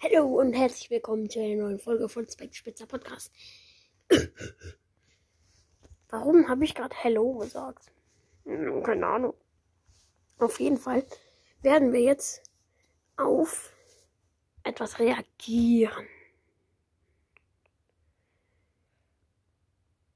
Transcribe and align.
Hallo 0.00 0.38
und 0.38 0.52
herzlich 0.52 0.90
willkommen 0.90 1.28
zu 1.28 1.40
einer 1.40 1.64
neuen 1.64 1.80
Folge 1.80 2.08
von 2.08 2.24
Spitzer 2.28 2.86
Podcast. 2.86 3.32
Warum 6.08 6.48
habe 6.48 6.64
ich 6.64 6.76
gerade 6.76 6.94
Hello 6.94 7.38
gesagt? 7.38 7.90
Hm, 8.44 8.84
Keine 8.84 9.04
Ahnung. 9.04 9.34
Auf 10.38 10.60
jeden 10.60 10.76
Fall 10.76 11.04
werden 11.62 11.92
wir 11.92 12.00
jetzt 12.00 12.48
auf 13.16 13.74
etwas 14.62 15.00
reagieren. 15.00 16.06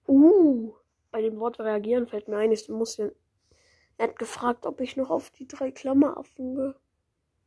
Uh, 0.06 0.74
bei 1.10 1.22
dem 1.22 1.40
Wort 1.40 1.58
reagieren 1.58 2.06
fällt 2.06 2.28
mir 2.28 2.36
ein, 2.36 2.52
ich 2.52 2.68
muss 2.68 2.98
ja. 2.98 3.08
Er 3.98 4.10
hat 4.10 4.16
gefragt, 4.16 4.64
ob 4.64 4.80
ich 4.80 4.96
noch 4.96 5.10
auf 5.10 5.30
die 5.30 5.48
drei 5.48 5.72
Klammeraffen 5.72 6.72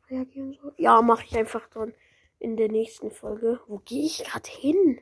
reagieren 0.09 0.51
soll. 0.51 0.73
Ja, 0.75 1.01
mache 1.01 1.23
ich 1.23 1.37
einfach 1.37 1.69
dann 1.69 1.93
in 2.39 2.57
der 2.57 2.69
nächsten 2.69 3.11
Folge. 3.11 3.59
Wo 3.67 3.79
gehe 3.79 4.05
ich 4.05 4.23
gerade 4.23 4.49
hin? 4.49 5.01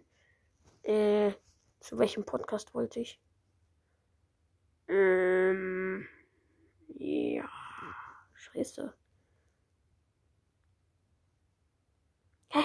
Äh, 0.83 1.33
zu 1.79 1.97
welchem 1.97 2.25
Podcast 2.25 2.73
wollte 2.73 2.99
ich? 2.99 3.21
Ähm, 4.87 6.07
ja, 6.87 7.49
scheiße. 8.33 8.93
Hä? 12.49 12.63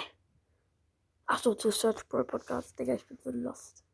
Ach 1.26 1.38
so, 1.38 1.54
zu 1.54 1.70
Search 1.70 2.08
Pro 2.08 2.24
Podcast. 2.24 2.78
Digga, 2.78 2.94
ich 2.94 3.06
bin 3.06 3.18
so 3.18 3.30
lost. 3.30 3.84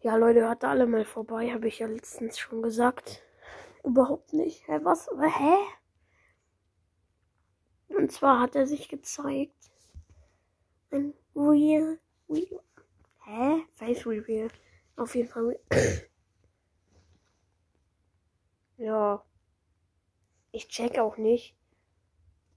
Ja, 0.00 0.16
Leute, 0.16 0.40
hört 0.40 0.64
alle 0.64 0.86
mal 0.86 1.04
vorbei, 1.04 1.52
habe 1.52 1.68
ich 1.68 1.80
ja 1.80 1.86
letztens 1.86 2.38
schon 2.38 2.62
gesagt. 2.62 3.22
Überhaupt 3.84 4.32
nicht. 4.32 4.66
Hä, 4.66 4.80
was? 4.82 5.08
Hä? 5.08 5.56
Und 8.10 8.14
zwar 8.14 8.40
hat 8.40 8.56
er 8.56 8.66
sich 8.66 8.88
gezeigt. 8.88 9.70
Ein 10.90 11.14
Real. 11.36 12.00
Real. 12.28 12.60
Hä? 13.24 13.64
Face 13.70 14.04
Reveal. 14.04 14.48
Auf 14.96 15.14
jeden 15.14 15.28
Fall. 15.28 15.60
Ja. 18.78 19.24
Ich 20.50 20.66
check 20.66 20.98
auch 20.98 21.18
nicht, 21.18 21.54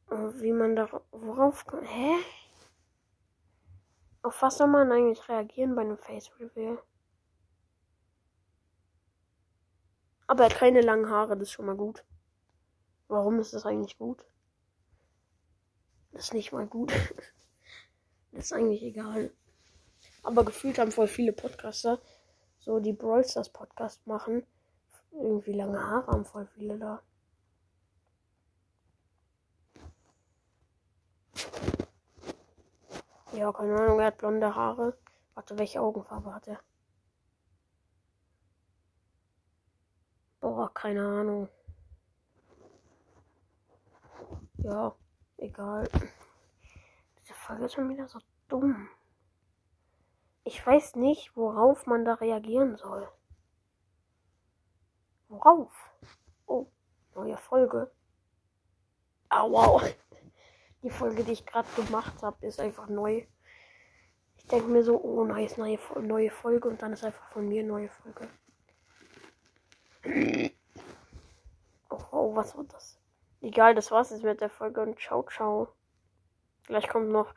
äh, 0.10 0.16
wie 0.42 0.54
man 0.54 0.76
da 0.76 0.90
worauf 1.12 1.68
kommt. 1.68 1.86
Hä? 1.88 2.16
Auf 4.24 4.42
was 4.42 4.58
soll 4.58 4.68
man 4.68 4.92
eigentlich 4.92 5.30
reagieren 5.30 5.76
bei 5.76 5.82
einem 5.82 6.00
Face 6.00 6.32
Reveal? 6.40 6.82
Aber 10.26 10.46
er 10.46 10.50
keine 10.50 10.82
langen 10.82 11.10
Haare, 11.10 11.38
das 11.38 11.50
ist 11.50 11.52
schon 11.52 11.68
mal 11.68 11.76
gut. 11.76 12.04
Warum 13.08 13.38
ist 13.40 13.54
das 13.54 13.68
eigentlich 13.68 14.00
gut? 14.00 14.26
Das 16.14 16.26
ist 16.26 16.34
nicht 16.34 16.52
mal 16.52 16.68
gut. 16.68 16.92
Das 18.32 18.46
ist 18.46 18.54
eigentlich 18.54 18.82
egal. 18.82 19.32
Aber 20.24 20.44
gefühlt 20.44 20.80
haben 20.80 20.92
voll 20.92 21.08
viele 21.08 21.34
Podcaster, 21.34 22.00
so 22.58 22.80
die 22.80 22.94
Brawl 22.94 23.24
Stars 23.24 23.50
Podcast 23.50 24.08
machen, 24.08 24.44
irgendwie 25.12 25.54
lange 25.54 25.80
Haare 25.80 26.08
haben 26.08 26.26
voll 26.26 26.48
viele 26.48 26.80
da. 26.80 27.04
Ja, 33.34 33.52
keine 33.52 33.76
Ahnung, 33.80 34.00
er 34.00 34.08
hat 34.08 34.18
blonde 34.18 34.56
Haare. 34.56 34.98
Warte, 35.36 35.58
welche 35.60 35.82
Augenfarbe 35.82 36.34
hat 36.34 36.48
er? 36.48 36.60
Boah, 40.42 40.72
keine 40.74 41.02
Ahnung. 41.06 41.50
Ja, 44.58 44.96
egal. 45.44 45.90
Diese 47.22 47.34
Folge 47.34 47.66
ist 47.66 47.74
schon 47.74 47.90
wieder 47.90 48.08
so 48.08 48.20
dumm. 48.48 48.90
Ich 50.46 50.66
weiß 50.66 50.96
nicht, 50.96 51.36
worauf 51.36 51.86
man 51.86 52.06
da 52.06 52.16
reagieren 52.16 52.76
soll. 52.78 53.10
Worauf? 55.30 55.72
Oh, 56.46 56.68
neue 57.16 57.38
Folge. 57.38 57.92
Ah, 59.30 59.50
wow. 59.50 59.82
Die 60.82 60.90
Folge, 60.90 61.24
die 61.24 61.32
ich 61.32 61.46
gerade 61.46 61.70
gemacht 61.76 62.22
habe, 62.22 62.46
ist 62.46 62.60
einfach 62.60 62.88
neu. 62.88 63.26
Ich 64.36 64.48
denke 64.48 64.68
mir 64.68 64.84
so, 64.84 65.02
oh, 65.02 65.24
nice, 65.24 65.58
neue, 65.58 65.80
neue 66.02 66.30
Folge. 66.30 66.68
Und 66.68 66.82
dann 66.82 66.94
ist 66.94 67.04
einfach 67.04 67.32
von 67.32 67.48
mir 67.48 67.64
neue 67.64 67.90
Folge. 67.90 68.28
Oh, 71.90 72.06
oh, 72.12 72.36
was 72.36 72.56
war 72.58 72.66
das? 72.66 73.00
Egal, 73.44 73.76
das 73.76 73.92
war's 73.92 74.10
jetzt 74.12 74.24
mit 74.24 74.40
der 74.40 74.50
Folge 74.50 74.80
und 74.82 74.98
ciao, 74.98 75.24
ciao. 75.24 75.68
Gleich 76.68 76.88
kommt 76.88 77.10
noch, 77.10 77.36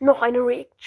noch 0.00 0.22
eine 0.22 0.38
Reaction. 0.38 0.74